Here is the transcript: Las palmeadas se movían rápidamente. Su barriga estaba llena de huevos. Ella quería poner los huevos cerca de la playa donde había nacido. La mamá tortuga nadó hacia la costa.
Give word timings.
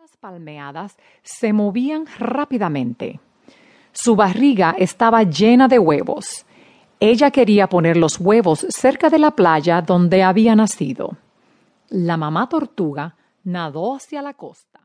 Las 0.00 0.16
palmeadas 0.16 0.96
se 1.22 1.52
movían 1.52 2.06
rápidamente. 2.18 3.20
Su 3.92 4.16
barriga 4.16 4.74
estaba 4.78 5.24
llena 5.24 5.68
de 5.68 5.78
huevos. 5.78 6.46
Ella 7.00 7.30
quería 7.30 7.66
poner 7.66 7.98
los 7.98 8.18
huevos 8.18 8.66
cerca 8.70 9.10
de 9.10 9.18
la 9.18 9.32
playa 9.32 9.82
donde 9.82 10.22
había 10.22 10.56
nacido. 10.56 11.18
La 11.90 12.16
mamá 12.16 12.48
tortuga 12.48 13.14
nadó 13.44 13.94
hacia 13.94 14.22
la 14.22 14.32
costa. 14.32 14.78